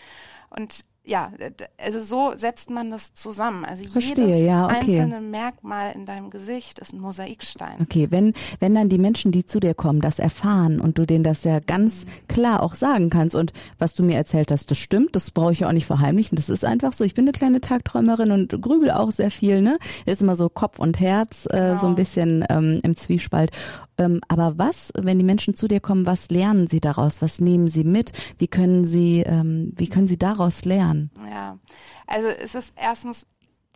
Und 0.50 0.84
ja, 1.06 1.30
also 1.78 2.00
so 2.00 2.36
setzt 2.36 2.68
man 2.68 2.90
das 2.90 3.14
zusammen. 3.14 3.64
Also 3.64 3.84
Verstehe, 3.84 4.26
jedes 4.26 4.46
ja, 4.46 4.64
okay. 4.64 4.76
einzelne 4.76 5.20
Merkmal 5.20 5.92
in 5.94 6.04
deinem 6.04 6.30
Gesicht 6.30 6.80
ist 6.80 6.92
ein 6.92 7.00
Mosaikstein. 7.00 7.76
Okay, 7.80 8.08
wenn, 8.10 8.34
wenn 8.58 8.74
dann 8.74 8.88
die 8.88 8.98
Menschen, 8.98 9.30
die 9.30 9.46
zu 9.46 9.60
dir 9.60 9.74
kommen, 9.74 10.00
das 10.00 10.18
erfahren 10.18 10.80
und 10.80 10.98
du 10.98 11.06
denen 11.06 11.22
das 11.22 11.44
ja 11.44 11.60
ganz 11.60 12.04
mhm. 12.04 12.08
klar 12.26 12.62
auch 12.62 12.74
sagen 12.74 13.08
kannst 13.08 13.36
und 13.36 13.52
was 13.78 13.94
du 13.94 14.02
mir 14.02 14.16
erzählt 14.16 14.50
hast, 14.50 14.68
das 14.72 14.78
stimmt, 14.78 15.14
das 15.14 15.30
brauche 15.30 15.52
ich 15.52 15.60
ja 15.60 15.68
auch 15.68 15.72
nicht 15.72 15.86
verheimlichen, 15.86 16.34
das 16.34 16.48
ist 16.48 16.64
einfach 16.64 16.92
so. 16.92 17.04
Ich 17.04 17.14
bin 17.14 17.24
eine 17.24 17.32
kleine 17.32 17.60
Tagträumerin 17.60 18.32
und 18.32 18.60
grübel 18.60 18.90
auch 18.90 19.12
sehr 19.12 19.30
viel, 19.30 19.62
ne? 19.62 19.78
Ist 20.06 20.22
immer 20.22 20.34
so 20.34 20.48
Kopf 20.48 20.80
und 20.80 20.98
Herz 20.98 21.46
äh, 21.46 21.56
genau. 21.56 21.80
so 21.80 21.86
ein 21.86 21.94
bisschen 21.94 22.44
ähm, 22.50 22.80
im 22.82 22.96
Zwiespalt. 22.96 23.52
Ähm, 23.98 24.20
aber 24.28 24.58
was, 24.58 24.92
wenn 24.94 25.18
die 25.18 25.24
Menschen 25.24 25.54
zu 25.54 25.68
dir 25.68 25.80
kommen, 25.80 26.06
was 26.06 26.30
lernen 26.30 26.66
sie 26.66 26.80
daraus? 26.80 27.22
Was 27.22 27.40
nehmen 27.40 27.68
sie 27.68 27.84
mit? 27.84 28.12
Wie 28.38 28.48
können 28.48 28.84
sie, 28.84 29.20
ähm, 29.20 29.72
wie 29.76 29.88
können 29.88 30.06
sie 30.06 30.18
daraus 30.18 30.64
lernen? 30.64 30.95
Ja, 31.30 31.58
also 32.06 32.28
es 32.28 32.54
ist 32.54 32.72
erstens 32.76 33.26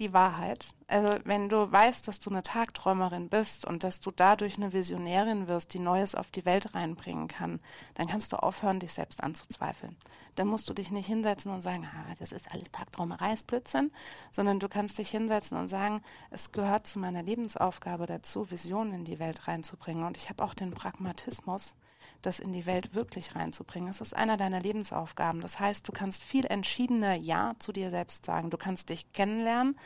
die 0.01 0.13
Wahrheit. 0.15 0.67
Also 0.89 1.15
wenn 1.25 1.49
du 1.49 1.71
weißt, 1.71 2.09
dass 2.09 2.19
du 2.19 2.31
eine 2.31 2.43
Tagträumerin 2.43 3.29
bist 3.29 3.67
und 3.67 3.85
dass 3.85 4.01
du 4.01 4.11
dadurch 4.11 4.57
eine 4.57 4.73
Visionärin 4.73 5.47
wirst, 5.47 5.75
die 5.75 5.79
Neues 5.79 6.15
auf 6.15 6.31
die 6.31 6.47
Welt 6.47 6.75
reinbringen 6.75 7.29
kann, 7.29 7.61
dann 7.95 8.09
kannst 8.09 8.33
du 8.33 8.43
aufhören, 8.43 8.81
dich 8.81 8.93
selbst 8.93 9.23
anzuzweifeln. 9.23 9.97
Dann 10.35 10.49
musst 10.49 10.69
du 10.69 10.73
dich 10.73 10.91
nicht 10.91 11.07
hinsetzen 11.07 11.53
und 11.53 11.61
sagen, 11.61 11.87
ah, 11.87 12.15
das 12.19 12.33
ist 12.33 12.51
alles 12.51 12.71
Tagträumerei, 12.73 13.35
ist 13.35 13.47
Blödsinn, 13.47 13.93
sondern 14.33 14.59
du 14.59 14.69
kannst 14.69 14.97
dich 14.99 15.11
hinsetzen 15.11 15.59
und 15.59 15.69
sagen, 15.69 16.03
es 16.31 16.51
gehört 16.51 16.87
zu 16.87 16.99
meiner 16.99 17.23
Lebensaufgabe 17.23 18.07
dazu, 18.07 18.51
Visionen 18.51 18.95
in 18.95 19.05
die 19.05 19.19
Welt 19.19 19.47
reinzubringen. 19.47 20.05
Und 20.05 20.17
ich 20.17 20.31
habe 20.31 20.43
auch 20.43 20.55
den 20.55 20.71
Pragmatismus, 20.71 21.77
das 22.23 22.41
in 22.41 22.53
die 22.53 22.67
Welt 22.67 22.95
wirklich 22.95 23.35
reinzubringen. 23.35 23.91
Es 23.91 24.01
ist 24.01 24.15
einer 24.15 24.37
deiner 24.37 24.61
Lebensaufgaben. 24.61 25.41
Das 25.41 25.59
heißt, 25.59 25.87
du 25.87 25.93
kannst 25.93 26.23
viel 26.23 26.47
entschiedener 26.47 27.15
Ja 27.15 27.55
zu 27.59 27.73
dir 27.73 27.91
selbst 27.91 28.27
sagen. 28.27 28.51
Du 28.51 28.57
kannst 28.57 28.89
dich 28.89 29.13
kennenlernen 29.13 29.77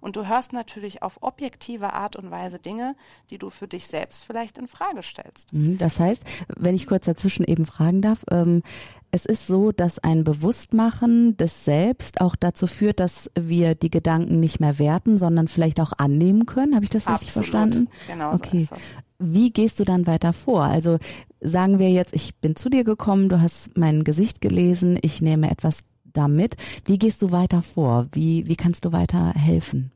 und 0.00 0.16
du 0.16 0.26
hörst 0.26 0.52
natürlich 0.52 1.02
auf 1.02 1.22
objektive 1.22 1.92
Art 1.92 2.16
und 2.16 2.30
Weise 2.30 2.58
Dinge, 2.58 2.96
die 3.30 3.38
du 3.38 3.50
für 3.50 3.68
dich 3.68 3.86
selbst 3.86 4.24
vielleicht 4.24 4.58
in 4.58 4.66
Frage 4.66 5.02
stellst. 5.02 5.52
Mhm, 5.52 5.78
das 5.78 5.98
heißt, 5.98 6.22
wenn 6.48 6.74
ich 6.74 6.86
kurz 6.86 7.06
dazwischen 7.06 7.44
eben 7.44 7.64
fragen 7.64 8.02
darf, 8.02 8.24
ähm, 8.30 8.62
es 9.14 9.26
ist 9.26 9.46
so, 9.46 9.72
dass 9.72 9.98
ein 9.98 10.24
Bewusstmachen 10.24 11.36
des 11.36 11.66
Selbst 11.66 12.22
auch 12.22 12.34
dazu 12.34 12.66
führt, 12.66 12.98
dass 12.98 13.30
wir 13.38 13.74
die 13.74 13.90
Gedanken 13.90 14.40
nicht 14.40 14.58
mehr 14.58 14.78
werten, 14.78 15.18
sondern 15.18 15.48
vielleicht 15.48 15.80
auch 15.80 15.92
annehmen 15.98 16.46
können. 16.46 16.74
Habe 16.74 16.84
ich 16.84 16.90
das 16.90 17.06
richtig 17.06 17.28
Absolut. 17.28 17.32
verstanden? 17.32 17.88
Genau 18.08 18.32
okay. 18.32 18.66
so. 18.68 18.76
Wie 19.18 19.50
gehst 19.52 19.78
du 19.78 19.84
dann 19.84 20.06
weiter 20.06 20.32
vor? 20.32 20.62
Also 20.62 20.96
sagen 21.42 21.78
wir 21.78 21.90
jetzt, 21.90 22.14
ich 22.14 22.36
bin 22.36 22.56
zu 22.56 22.70
dir 22.70 22.84
gekommen, 22.84 23.28
du 23.28 23.42
hast 23.42 23.76
mein 23.76 24.02
Gesicht 24.02 24.40
gelesen, 24.40 24.98
ich 25.02 25.20
nehme 25.20 25.50
etwas 25.50 25.84
damit. 26.14 26.56
Wie 26.86 26.98
gehst 26.98 27.20
du 27.20 27.32
weiter 27.32 27.60
vor? 27.60 28.08
Wie, 28.12 28.48
wie 28.48 28.56
kannst 28.56 28.86
du 28.86 28.92
weiter 28.92 29.34
helfen? 29.34 29.92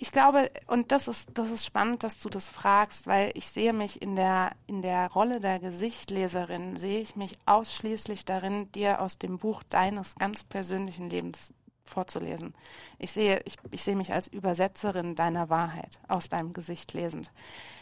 Ich 0.00 0.12
glaube, 0.12 0.48
und 0.68 0.92
das 0.92 1.08
ist, 1.08 1.30
das 1.34 1.50
ist 1.50 1.66
spannend, 1.66 2.04
dass 2.04 2.18
du 2.18 2.28
das 2.28 2.48
fragst, 2.48 3.08
weil 3.08 3.32
ich 3.34 3.48
sehe 3.48 3.72
mich 3.72 4.00
in 4.00 4.14
der, 4.14 4.52
in 4.68 4.80
der 4.80 5.10
Rolle 5.10 5.40
der 5.40 5.58
Gesichtleserin, 5.58 6.76
sehe 6.76 7.00
ich 7.00 7.16
mich 7.16 7.36
ausschließlich 7.46 8.24
darin, 8.24 8.70
dir 8.70 9.00
aus 9.00 9.18
dem 9.18 9.38
Buch 9.38 9.64
deines 9.64 10.14
ganz 10.14 10.44
persönlichen 10.44 11.10
Lebens 11.10 11.52
vorzulesen. 11.82 12.54
Ich 12.98 13.10
sehe, 13.10 13.42
ich, 13.44 13.56
ich 13.72 13.82
sehe 13.82 13.96
mich 13.96 14.12
als 14.12 14.28
Übersetzerin 14.28 15.16
deiner 15.16 15.50
Wahrheit 15.50 15.98
aus 16.06 16.28
deinem 16.28 16.52
Gesicht 16.52 16.92
lesend. 16.92 17.32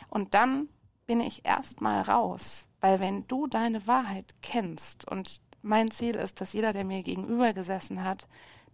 Und 0.08 0.32
dann 0.32 0.70
bin 1.06 1.20
ich 1.20 1.44
erstmal 1.44 2.00
raus, 2.00 2.66
weil 2.80 2.98
wenn 2.98 3.26
du 3.26 3.46
deine 3.46 3.86
Wahrheit 3.86 4.34
kennst 4.40 5.06
und 5.06 5.42
mein 5.60 5.90
Ziel 5.90 6.16
ist, 6.16 6.40
dass 6.40 6.54
jeder, 6.54 6.72
der 6.72 6.84
mir 6.84 7.02
gegenüber 7.02 7.52
gesessen 7.52 8.02
hat, 8.02 8.26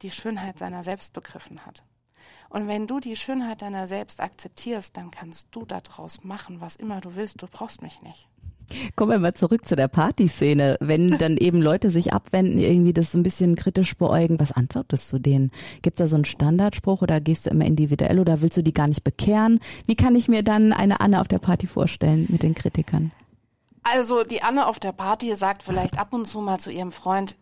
die 0.02 0.12
Schönheit 0.12 0.58
seiner 0.58 0.84
selbst 0.84 1.12
begriffen 1.12 1.66
hat. 1.66 1.82
Und 2.52 2.68
wenn 2.68 2.86
du 2.86 3.00
die 3.00 3.16
Schönheit 3.16 3.62
deiner 3.62 3.86
selbst 3.86 4.20
akzeptierst, 4.20 4.94
dann 4.98 5.10
kannst 5.10 5.48
du 5.52 5.64
daraus 5.64 6.22
machen, 6.22 6.60
was 6.60 6.76
immer 6.76 7.00
du 7.00 7.16
willst. 7.16 7.40
Du 7.40 7.46
brauchst 7.50 7.80
mich 7.80 8.02
nicht. 8.02 8.28
Kommen 8.94 9.10
wir 9.10 9.18
mal 9.18 9.32
zurück 9.32 9.66
zu 9.66 9.74
der 9.74 9.88
Partyszene. 9.88 10.76
Wenn 10.78 11.10
dann 11.18 11.38
eben 11.38 11.62
Leute 11.62 11.90
sich 11.90 12.12
abwenden, 12.12 12.58
irgendwie 12.58 12.92
das 12.92 13.14
ein 13.14 13.22
bisschen 13.22 13.56
kritisch 13.56 13.96
beäugen, 13.96 14.38
was 14.38 14.52
antwortest 14.52 15.10
du 15.10 15.18
denen? 15.18 15.50
Gibt 15.80 15.98
es 15.98 16.04
da 16.04 16.06
so 16.06 16.16
einen 16.16 16.26
Standardspruch 16.26 17.00
oder 17.00 17.22
gehst 17.22 17.46
du 17.46 17.50
immer 17.50 17.64
individuell 17.64 18.20
oder 18.20 18.42
willst 18.42 18.58
du 18.58 18.62
die 18.62 18.74
gar 18.74 18.86
nicht 18.86 19.02
bekehren? 19.02 19.58
Wie 19.86 19.96
kann 19.96 20.14
ich 20.14 20.28
mir 20.28 20.42
dann 20.42 20.74
eine 20.74 21.00
Anne 21.00 21.22
auf 21.22 21.28
der 21.28 21.38
Party 21.38 21.66
vorstellen 21.66 22.26
mit 22.28 22.42
den 22.42 22.54
Kritikern? 22.54 23.12
Also 23.82 24.24
die 24.24 24.42
Anne 24.42 24.66
auf 24.66 24.78
der 24.78 24.92
Party 24.92 25.34
sagt 25.36 25.62
vielleicht 25.62 25.98
ab 25.98 26.12
und 26.12 26.26
zu 26.26 26.40
mal 26.42 26.58
zu 26.58 26.70
ihrem 26.70 26.92
Freund, 26.92 27.36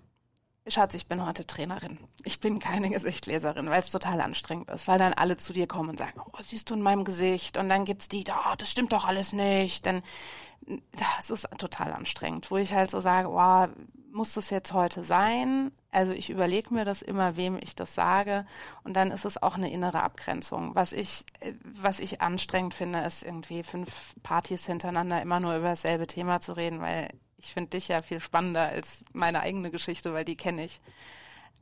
Schatz, 0.66 0.94
ich 0.94 1.06
bin 1.06 1.24
heute 1.24 1.46
Trainerin. 1.46 1.98
Ich 2.24 2.38
bin 2.38 2.58
keine 2.58 2.90
Gesichtleserin, 2.90 3.70
weil 3.70 3.80
es 3.80 3.90
total 3.90 4.20
anstrengend 4.20 4.70
ist, 4.70 4.88
weil 4.88 4.98
dann 4.98 5.14
alle 5.14 5.36
zu 5.36 5.52
dir 5.52 5.66
kommen 5.66 5.90
und 5.90 5.98
sagen, 5.98 6.20
oh, 6.20 6.42
siehst 6.42 6.70
du 6.70 6.74
in 6.74 6.82
meinem 6.82 7.04
Gesicht? 7.04 7.56
Und 7.56 7.68
dann 7.68 7.84
gibt's 7.84 8.08
die, 8.08 8.24
oh, 8.28 8.54
das 8.58 8.70
stimmt 8.70 8.92
doch 8.92 9.06
alles 9.06 9.32
nicht. 9.32 9.86
Dann, 9.86 10.02
das 10.92 11.30
ist 11.30 11.48
total 11.58 11.92
anstrengend, 11.92 12.50
wo 12.50 12.58
ich 12.58 12.74
halt 12.74 12.90
so 12.90 13.00
sage, 13.00 13.28
oh, 13.28 13.66
muss 14.12 14.34
das 14.34 14.50
jetzt 14.50 14.72
heute 14.72 15.02
sein? 15.02 15.72
Also 15.92 16.12
ich 16.12 16.30
überlege 16.30 16.74
mir 16.74 16.84
das 16.84 17.02
immer, 17.02 17.36
wem 17.36 17.58
ich 17.60 17.74
das 17.74 17.94
sage. 17.94 18.46
Und 18.84 18.94
dann 18.94 19.10
ist 19.10 19.24
es 19.24 19.42
auch 19.42 19.56
eine 19.56 19.70
innere 19.70 20.02
Abgrenzung. 20.02 20.74
Was 20.74 20.92
ich, 20.92 21.24
was 21.64 22.00
ich 22.00 22.20
anstrengend 22.20 22.74
finde, 22.74 23.00
ist 23.00 23.22
irgendwie 23.22 23.62
fünf 23.62 24.14
Partys 24.22 24.66
hintereinander 24.66 25.22
immer 25.22 25.40
nur 25.40 25.56
über 25.56 25.68
dasselbe 25.68 26.06
Thema 26.06 26.40
zu 26.40 26.52
reden, 26.52 26.80
weil 26.80 27.08
ich 27.42 27.52
finde 27.52 27.70
dich 27.70 27.88
ja 27.88 28.02
viel 28.02 28.20
spannender 28.20 28.68
als 28.68 29.04
meine 29.12 29.40
eigene 29.40 29.70
Geschichte, 29.70 30.12
weil 30.12 30.24
die 30.24 30.36
kenne 30.36 30.64
ich. 30.64 30.80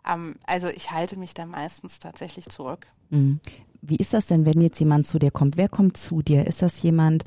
Ähm, 0.07 0.37
also 0.47 0.69
ich 0.69 0.91
halte 0.91 1.17
mich 1.17 1.35
da 1.35 1.47
meistens 1.47 1.99
tatsächlich 1.99 2.49
zurück. 2.49 2.87
Mhm. 3.11 3.41
Wie 3.81 3.97
ist 3.97 4.13
das 4.13 4.27
denn, 4.27 4.45
wenn 4.45 4.61
jetzt 4.61 4.81
jemand 4.81 5.07
zu 5.07 5.19
dir 5.19 5.31
kommt? 5.31 5.57
Wer 5.57 5.69
kommt 5.69 5.97
zu 5.97 6.23
dir? 6.23 6.47
Ist 6.47 6.63
das 6.63 6.83
jemand, 6.83 7.25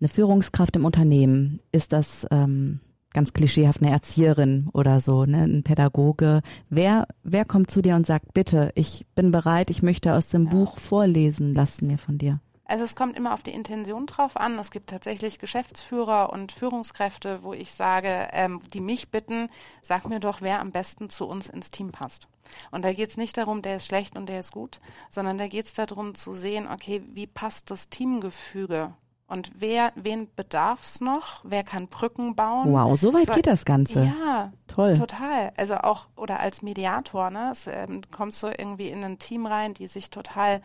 eine 0.00 0.08
Führungskraft 0.08 0.76
im 0.76 0.84
Unternehmen? 0.84 1.60
Ist 1.72 1.92
das 1.92 2.26
ähm, 2.30 2.80
ganz 3.12 3.32
klischeehaft 3.32 3.82
eine 3.82 3.90
Erzieherin 3.90 4.68
oder 4.72 5.00
so, 5.00 5.24
ne, 5.24 5.44
ein 5.44 5.64
Pädagoge? 5.64 6.42
Wer, 6.68 7.08
wer 7.24 7.44
kommt 7.44 7.70
zu 7.70 7.82
dir 7.82 7.96
und 7.96 8.06
sagt, 8.06 8.34
bitte, 8.34 8.70
ich 8.76 9.04
bin 9.16 9.32
bereit, 9.32 9.70
ich 9.70 9.82
möchte 9.82 10.14
aus 10.14 10.28
dem 10.28 10.44
ja. 10.44 10.50
Buch 10.50 10.78
vorlesen 10.78 11.54
lassen 11.54 11.88
mir 11.88 11.98
von 11.98 12.18
dir? 12.18 12.40
Also 12.66 12.84
es 12.84 12.96
kommt 12.96 13.16
immer 13.16 13.34
auf 13.34 13.42
die 13.42 13.52
Intention 13.52 14.06
drauf 14.06 14.36
an. 14.36 14.58
Es 14.58 14.70
gibt 14.70 14.90
tatsächlich 14.90 15.38
Geschäftsführer 15.38 16.32
und 16.32 16.52
Führungskräfte, 16.52 17.42
wo 17.42 17.52
ich 17.52 17.72
sage, 17.72 18.28
ähm, 18.32 18.60
die 18.72 18.80
mich 18.80 19.10
bitten, 19.10 19.50
sag 19.82 20.08
mir 20.08 20.20
doch, 20.20 20.40
wer 20.40 20.60
am 20.60 20.72
besten 20.72 21.10
zu 21.10 21.26
uns 21.26 21.48
ins 21.48 21.70
Team 21.70 21.92
passt. 21.92 22.28
Und 22.70 22.84
da 22.84 22.92
geht 22.92 23.10
es 23.10 23.16
nicht 23.16 23.36
darum, 23.36 23.62
der 23.62 23.76
ist 23.76 23.86
schlecht 23.86 24.16
und 24.16 24.28
der 24.28 24.40
ist 24.40 24.52
gut, 24.52 24.80
sondern 25.10 25.38
da 25.38 25.48
geht 25.48 25.66
es 25.66 25.74
darum 25.74 26.14
zu 26.14 26.32
sehen, 26.32 26.68
okay, 26.70 27.02
wie 27.12 27.26
passt 27.26 27.70
das 27.70 27.88
Teamgefüge 27.88 28.92
und 29.26 29.50
wer, 29.58 29.92
wen 29.96 30.28
bedarf 30.36 30.82
es 30.82 31.00
noch? 31.00 31.40
Wer 31.44 31.64
kann 31.64 31.88
Brücken 31.88 32.34
bauen? 32.34 32.72
Wow, 32.72 32.98
so 32.98 33.14
weit 33.14 33.26
so, 33.26 33.32
geht 33.32 33.46
das 33.46 33.64
Ganze. 33.64 34.04
Ja, 34.04 34.52
toll. 34.68 34.94
Total. 34.94 35.52
Also 35.56 35.76
auch, 35.78 36.08
oder 36.14 36.40
als 36.40 36.60
Mediator, 36.60 37.30
ne? 37.30 37.48
Es, 37.50 37.66
ähm, 37.66 38.02
kommst 38.10 38.42
du 38.42 38.48
irgendwie 38.48 38.90
in 38.90 39.02
ein 39.02 39.18
Team 39.18 39.46
rein, 39.46 39.72
die 39.72 39.86
sich 39.86 40.10
total 40.10 40.60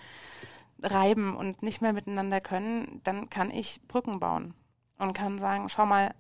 reiben 0.82 1.36
und 1.36 1.64
nicht 1.64 1.82
mehr 1.82 1.94
miteinander 1.94 2.42
können, 2.42 3.02
dann 3.04 3.30
kann 3.30 3.52
ich 3.52 3.82
Brücken 3.88 4.20
bauen 4.20 4.54
und 4.98 5.14
kann 5.14 5.38
sagen, 5.38 5.70
schau 5.70 5.86
mal, 5.86 6.14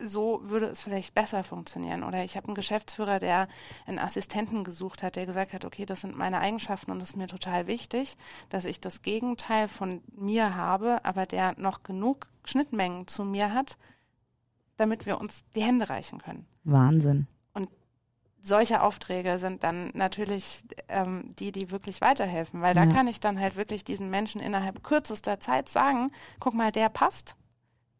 so 0.00 0.40
würde 0.44 0.66
es 0.66 0.82
vielleicht 0.82 1.14
besser 1.14 1.42
funktionieren. 1.42 2.04
Oder 2.04 2.22
ich 2.24 2.36
habe 2.36 2.46
einen 2.46 2.54
Geschäftsführer, 2.54 3.18
der 3.18 3.48
einen 3.86 3.98
Assistenten 3.98 4.62
gesucht 4.62 5.02
hat, 5.02 5.16
der 5.16 5.26
gesagt 5.26 5.52
hat, 5.52 5.64
okay, 5.64 5.86
das 5.86 6.02
sind 6.02 6.16
meine 6.16 6.38
Eigenschaften 6.38 6.92
und 6.92 7.02
es 7.02 7.10
ist 7.10 7.16
mir 7.16 7.26
total 7.26 7.66
wichtig, 7.66 8.16
dass 8.48 8.64
ich 8.64 8.80
das 8.80 9.02
Gegenteil 9.02 9.66
von 9.66 10.02
mir 10.14 10.54
habe, 10.54 11.04
aber 11.04 11.26
der 11.26 11.58
noch 11.58 11.82
genug 11.82 12.28
Schnittmengen 12.44 13.08
zu 13.08 13.24
mir 13.24 13.52
hat, 13.52 13.76
damit 14.76 15.04
wir 15.06 15.20
uns 15.20 15.44
die 15.56 15.62
Hände 15.62 15.88
reichen 15.88 16.18
können. 16.18 16.46
Wahnsinn 16.62 17.26
solche 18.42 18.82
Aufträge 18.82 19.38
sind 19.38 19.62
dann 19.62 19.90
natürlich 19.94 20.62
ähm, 20.88 21.34
die, 21.38 21.52
die 21.52 21.70
wirklich 21.70 22.00
weiterhelfen, 22.00 22.60
weil 22.60 22.74
da 22.74 22.84
ja. 22.84 22.92
kann 22.92 23.08
ich 23.08 23.20
dann 23.20 23.38
halt 23.38 23.56
wirklich 23.56 23.84
diesen 23.84 24.10
Menschen 24.10 24.40
innerhalb 24.40 24.82
kürzester 24.82 25.40
Zeit 25.40 25.68
sagen, 25.68 26.12
guck 26.40 26.54
mal, 26.54 26.72
der 26.72 26.88
passt 26.88 27.36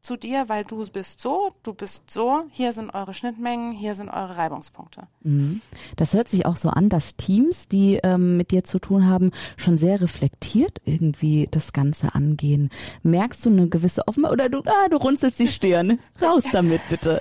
zu 0.08 0.16
dir, 0.16 0.48
weil 0.48 0.64
du 0.64 0.82
bist 0.90 1.20
so, 1.20 1.52
du 1.62 1.74
bist 1.74 2.10
so, 2.10 2.44
hier 2.50 2.72
sind 2.72 2.94
eure 2.94 3.12
Schnittmengen, 3.12 3.72
hier 3.72 3.94
sind 3.94 4.08
eure 4.08 4.38
Reibungspunkte. 4.38 5.02
Mhm. 5.22 5.60
Das 5.96 6.14
hört 6.14 6.28
sich 6.28 6.46
auch 6.46 6.56
so 6.56 6.70
an, 6.70 6.88
dass 6.88 7.16
Teams, 7.16 7.68
die 7.68 8.00
ähm, 8.02 8.38
mit 8.38 8.50
dir 8.50 8.64
zu 8.64 8.78
tun 8.78 9.06
haben, 9.06 9.32
schon 9.58 9.76
sehr 9.76 10.00
reflektiert 10.00 10.80
irgendwie 10.86 11.46
das 11.50 11.74
Ganze 11.74 12.14
angehen. 12.14 12.70
Merkst 13.02 13.44
du 13.44 13.50
eine 13.50 13.68
gewisse 13.68 14.08
Offenheit 14.08 14.32
oder 14.32 14.48
du, 14.48 14.60
ah, 14.60 14.88
du 14.88 14.96
runzelst 14.96 15.38
die 15.40 15.46
Stirn? 15.46 15.98
Raus 16.22 16.44
damit 16.52 16.80
bitte. 16.88 17.20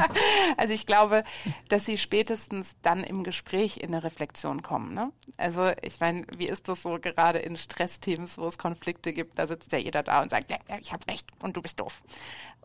also 0.58 0.74
ich 0.74 0.84
glaube, 0.84 1.24
dass 1.70 1.86
sie 1.86 1.96
spätestens 1.96 2.76
dann 2.82 3.04
im 3.04 3.24
Gespräch 3.24 3.78
in 3.78 3.94
eine 3.94 4.04
Reflexion 4.04 4.62
kommen. 4.62 4.92
Ne? 4.92 5.12
Also 5.38 5.70
ich 5.80 5.98
meine, 6.00 6.26
wie 6.36 6.48
ist 6.48 6.68
das 6.68 6.82
so 6.82 6.98
gerade 7.00 7.38
in 7.38 7.56
Stressteams, 7.56 8.36
wo 8.36 8.46
es 8.46 8.58
Konflikte 8.58 9.14
gibt? 9.14 9.38
Da 9.38 9.46
sitzt 9.46 9.72
ja 9.72 9.78
jeder 9.78 10.02
da 10.02 10.20
und 10.20 10.30
sagt, 10.30 10.50
ja, 10.50 10.58
ja 10.68 10.76
ich 10.78 10.92
habe 10.92 11.06
recht 11.08 11.26
und 11.42 11.56
du 11.56 11.62
bist 11.62 11.80
doof. 11.80 12.02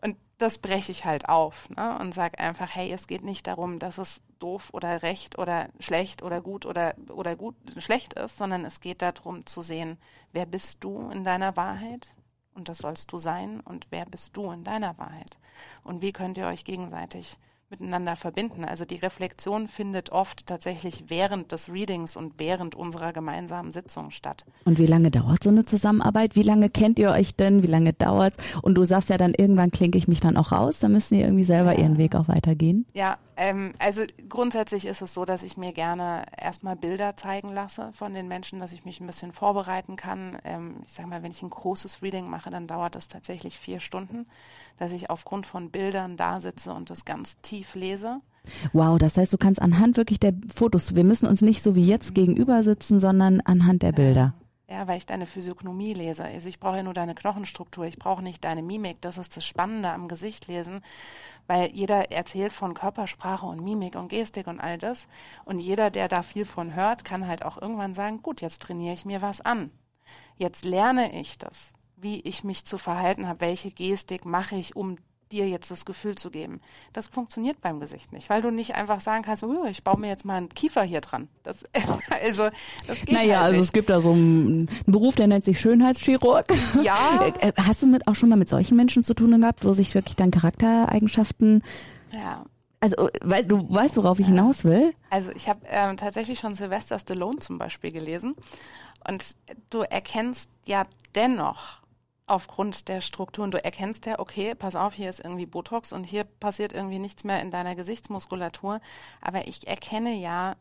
Und 0.02 0.16
das 0.38 0.58
breche 0.58 0.92
ich 0.92 1.04
halt 1.04 1.28
auf 1.28 1.68
ne? 1.70 1.98
und 1.98 2.12
sage 2.12 2.38
einfach, 2.38 2.74
hey, 2.74 2.92
es 2.92 3.06
geht 3.06 3.24
nicht 3.24 3.46
darum, 3.46 3.78
dass 3.78 3.98
es 3.98 4.20
doof 4.38 4.70
oder 4.72 5.02
recht 5.02 5.38
oder 5.38 5.68
schlecht 5.80 6.22
oder 6.22 6.40
gut 6.40 6.66
oder, 6.66 6.94
oder 7.08 7.36
gut 7.36 7.56
schlecht 7.78 8.14
ist, 8.14 8.36
sondern 8.36 8.64
es 8.64 8.80
geht 8.80 9.00
darum 9.00 9.46
zu 9.46 9.62
sehen, 9.62 9.98
wer 10.32 10.46
bist 10.46 10.84
du 10.84 11.08
in 11.10 11.24
deiner 11.24 11.56
Wahrheit? 11.56 12.14
Und 12.54 12.68
das 12.68 12.78
sollst 12.78 13.10
du 13.12 13.18
sein. 13.18 13.60
Und 13.60 13.86
wer 13.90 14.06
bist 14.06 14.36
du 14.36 14.50
in 14.52 14.64
deiner 14.64 14.96
Wahrheit? 14.98 15.38
Und 15.82 16.02
wie 16.02 16.12
könnt 16.12 16.38
ihr 16.38 16.46
euch 16.46 16.64
gegenseitig 16.64 17.36
miteinander 17.70 18.16
verbinden. 18.16 18.64
Also 18.64 18.84
die 18.84 18.96
Reflexion 18.96 19.68
findet 19.68 20.10
oft 20.10 20.46
tatsächlich 20.46 21.04
während 21.08 21.52
des 21.52 21.68
Readings 21.68 22.16
und 22.16 22.34
während 22.38 22.74
unserer 22.74 23.12
gemeinsamen 23.12 23.72
Sitzung 23.72 24.10
statt. 24.10 24.44
Und 24.64 24.78
wie 24.78 24.86
lange 24.86 25.10
dauert 25.10 25.42
so 25.42 25.50
eine 25.50 25.64
Zusammenarbeit? 25.64 26.36
Wie 26.36 26.42
lange 26.42 26.70
kennt 26.70 26.98
ihr 26.98 27.10
euch 27.10 27.34
denn? 27.34 27.62
Wie 27.62 27.68
lange 27.68 27.92
dauert's? 27.92 28.36
Und 28.62 28.74
du 28.76 28.84
sagst 28.84 29.08
ja 29.08 29.18
dann, 29.18 29.34
irgendwann 29.34 29.70
klinke 29.70 29.98
ich 29.98 30.08
mich 30.08 30.20
dann 30.20 30.36
auch 30.36 30.52
raus. 30.52 30.78
Da 30.80 30.88
müssen 30.88 31.14
die 31.14 31.22
irgendwie 31.22 31.44
selber 31.44 31.78
ihren 31.78 31.98
Weg 31.98 32.14
auch 32.14 32.28
weitergehen. 32.28 32.86
Ja, 32.94 33.18
ähm, 33.36 33.72
also 33.78 34.02
grundsätzlich 34.28 34.86
ist 34.86 35.02
es 35.02 35.14
so, 35.14 35.24
dass 35.24 35.42
ich 35.42 35.56
mir 35.56 35.72
gerne 35.72 36.24
erstmal 36.40 36.76
Bilder 36.76 37.16
zeigen 37.16 37.48
lasse 37.48 37.90
von 37.92 38.14
den 38.14 38.28
Menschen, 38.28 38.60
dass 38.60 38.72
ich 38.72 38.84
mich 38.84 39.00
ein 39.00 39.06
bisschen 39.06 39.32
vorbereiten 39.32 39.96
kann. 39.96 40.38
Ähm, 40.44 40.76
ich 40.84 40.92
sage 40.92 41.08
mal, 41.08 41.22
wenn 41.22 41.32
ich 41.32 41.42
ein 41.42 41.50
großes 41.50 42.02
Reading 42.02 42.28
mache, 42.28 42.50
dann 42.50 42.66
dauert 42.66 42.94
das 42.94 43.08
tatsächlich 43.08 43.58
vier 43.58 43.80
Stunden, 43.80 44.26
dass 44.78 44.92
ich 44.92 45.10
aufgrund 45.10 45.46
von 45.46 45.70
Bildern 45.70 46.16
da 46.16 46.40
sitze 46.40 46.72
und 46.72 46.90
das 46.90 47.04
ganz 47.04 47.40
tief 47.40 47.74
lese. 47.74 48.20
Wow, 48.72 48.98
das 48.98 49.16
heißt, 49.16 49.32
du 49.32 49.38
kannst 49.38 49.62
anhand 49.62 49.96
wirklich 49.96 50.20
der 50.20 50.34
Fotos, 50.54 50.94
wir 50.94 51.04
müssen 51.04 51.26
uns 51.26 51.40
nicht 51.40 51.62
so 51.62 51.74
wie 51.74 51.86
jetzt 51.86 52.14
gegenüber 52.14 52.62
sitzen, 52.62 53.00
sondern 53.00 53.40
anhand 53.40 53.82
der 53.82 53.92
Bilder. 53.92 54.34
Ja. 54.68 54.86
Weil 54.86 54.96
ich 54.96 55.06
deine 55.06 55.26
Physiognomie 55.26 55.94
lese. 55.94 56.24
Also 56.24 56.48
ich 56.48 56.58
brauche 56.58 56.78
ja 56.78 56.82
nur 56.82 56.94
deine 56.94 57.14
Knochenstruktur, 57.14 57.84
ich 57.84 57.96
brauche 57.96 58.22
nicht 58.22 58.44
deine 58.44 58.62
Mimik. 58.62 59.00
Das 59.00 59.18
ist 59.18 59.36
das 59.36 59.46
Spannende 59.46 59.90
am 59.90 60.08
Gesicht 60.08 60.48
lesen, 60.48 60.82
weil 61.46 61.70
jeder 61.72 62.10
erzählt 62.10 62.52
von 62.52 62.74
Körpersprache 62.74 63.46
und 63.46 63.62
Mimik 63.62 63.94
und 63.94 64.08
Gestik 64.08 64.48
und 64.48 64.58
all 64.60 64.76
das. 64.76 65.06
Und 65.44 65.60
jeder, 65.60 65.90
der 65.90 66.08
da 66.08 66.22
viel 66.22 66.44
von 66.44 66.74
hört, 66.74 67.04
kann 67.04 67.28
halt 67.28 67.44
auch 67.44 67.60
irgendwann 67.60 67.94
sagen, 67.94 68.20
gut, 68.20 68.40
jetzt 68.40 68.62
trainiere 68.62 68.94
ich 68.94 69.04
mir 69.04 69.22
was 69.22 69.40
an. 69.40 69.70
Jetzt 70.36 70.64
lerne 70.64 71.18
ich 71.20 71.38
das, 71.38 71.72
wie 71.96 72.20
ich 72.20 72.44
mich 72.44 72.64
zu 72.64 72.78
verhalten 72.78 73.28
habe, 73.28 73.40
welche 73.40 73.70
Gestik 73.70 74.24
mache 74.24 74.56
ich, 74.56 74.76
um 74.76 74.96
dir 75.34 75.48
jetzt 75.48 75.70
das 75.70 75.84
Gefühl 75.84 76.14
zu 76.14 76.30
geben. 76.30 76.60
Das 76.92 77.08
funktioniert 77.08 77.60
beim 77.60 77.80
Gesicht 77.80 78.12
nicht, 78.12 78.30
weil 78.30 78.42
du 78.42 78.50
nicht 78.50 78.74
einfach 78.74 79.00
sagen 79.00 79.22
kannst, 79.22 79.42
oh, 79.42 79.64
ich 79.68 79.82
baue 79.82 79.98
mir 79.98 80.08
jetzt 80.08 80.24
mal 80.24 80.36
einen 80.36 80.48
Kiefer 80.48 80.82
hier 80.82 81.00
dran. 81.00 81.28
Das, 81.42 81.64
also, 82.22 82.48
das 82.86 83.00
geht 83.00 83.12
Naja, 83.12 83.40
halt 83.40 83.46
also 83.46 83.60
es 83.60 83.72
gibt 83.72 83.90
da 83.90 84.00
so 84.00 84.12
einen, 84.12 84.68
einen 84.68 84.68
Beruf, 84.86 85.16
der 85.16 85.26
nennt 85.26 85.44
sich 85.44 85.60
Schönheitschirurg. 85.60 86.46
Ja. 86.82 86.94
Äh, 87.40 87.52
Hast 87.56 87.82
du 87.82 87.86
mit, 87.86 88.06
auch 88.06 88.14
schon 88.14 88.28
mal 88.28 88.36
mit 88.36 88.48
solchen 88.48 88.76
Menschen 88.76 89.02
zu 89.02 89.14
tun 89.14 89.40
gehabt, 89.40 89.64
wo 89.64 89.72
sich 89.72 89.94
wirklich 89.94 90.14
dann 90.16 90.30
Charaktereigenschaften, 90.30 91.62
ja. 92.12 92.44
also 92.80 93.08
weil 93.22 93.44
du 93.44 93.66
weißt, 93.72 93.96
worauf 93.96 94.18
ich 94.20 94.26
hinaus 94.26 94.64
will? 94.64 94.94
Also 95.10 95.30
ich 95.32 95.48
habe 95.48 95.60
ähm, 95.68 95.96
tatsächlich 95.96 96.38
schon 96.38 96.54
Sylvester 96.54 96.98
Stallone 96.98 97.38
zum 97.38 97.58
Beispiel 97.58 97.92
gelesen 97.92 98.36
und 99.08 99.36
du 99.70 99.80
erkennst 99.80 100.50
ja 100.66 100.84
dennoch 101.14 101.83
aufgrund 102.26 102.88
der 102.88 103.00
Strukturen, 103.00 103.50
du 103.50 103.62
erkennst 103.62 104.06
ja, 104.06 104.18
okay, 104.18 104.54
pass 104.54 104.76
auf, 104.76 104.94
hier 104.94 105.10
ist 105.10 105.20
irgendwie 105.20 105.46
Botox 105.46 105.92
und 105.92 106.04
hier 106.04 106.24
passiert 106.24 106.72
irgendwie 106.72 106.98
nichts 106.98 107.24
mehr 107.24 107.40
in 107.40 107.50
deiner 107.50 107.74
Gesichtsmuskulatur, 107.74 108.80
aber 109.20 109.46
ich 109.46 109.66
erkenne 109.66 110.14
ja 110.14 110.56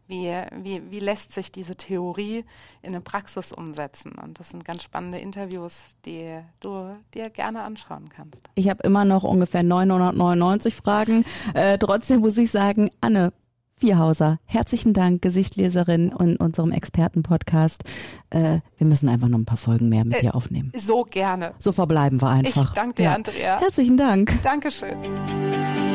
wie, 0.08 0.34
wie, 0.56 0.90
wie 0.90 0.98
lässt 0.98 1.32
sich 1.32 1.52
diese 1.52 1.76
Theorie 1.85 2.45
in 2.83 2.91
eine 2.91 3.00
Praxis 3.00 3.53
umsetzen? 3.53 4.12
Und 4.12 4.38
das 4.41 4.50
sind 4.50 4.64
ganz 4.64 4.83
spannende 4.83 5.19
Interviews, 5.19 5.83
die 6.05 6.38
du 6.61 6.97
dir 7.14 7.31
gerne 7.31 7.62
anschauen 7.62 8.09
kannst. 8.09 8.51
Ich 8.55 8.68
habe 8.68 8.83
immer 8.83 9.05
noch 9.05 9.23
ungefähr 9.25 9.62
999 9.62 10.75
Fragen. 10.75 11.25
Äh, 11.55 11.79
trotzdem 11.79 12.20
muss 12.20 12.37
ich 12.38 12.51
sagen, 12.51 12.90
Anne 13.01 13.33
Vierhauser, 13.77 14.38
herzlichen 14.44 14.92
Dank, 14.92 15.20
Gesichtleserin 15.20 16.14
in 16.18 16.37
unserem 16.37 16.70
Expertenpodcast. 16.70 17.83
Äh, 18.31 18.61
wir 18.79 18.87
müssen 18.87 19.09
einfach 19.09 19.29
noch 19.29 19.38
ein 19.38 19.44
paar 19.44 19.57
Folgen 19.59 19.88
mehr 19.88 20.05
mit 20.05 20.18
Äh, 20.18 20.20
dir 20.20 20.35
aufnehmen. 20.37 20.70
So 20.77 21.03
gerne. 21.03 21.55
So 21.59 21.73
verbleiben 21.73 22.23
wir 22.23 22.31
einfach. 22.31 22.68
Ich 22.68 22.75
danke 22.75 23.03
dir, 23.03 23.12
Andrea. 23.12 23.59
Herzlichen 23.61 23.97
Dank. 23.97 24.33
Dankeschön. 24.44 24.97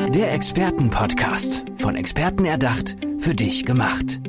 Der 0.10 0.34
Expertenpodcast. 0.34 1.66
Von 1.78 1.96
Experten 1.96 2.44
erdacht, 2.46 2.96
für 3.20 3.34
dich 3.34 3.66
gemacht. 3.66 4.29